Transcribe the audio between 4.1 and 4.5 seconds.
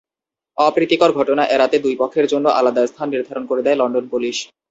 Police.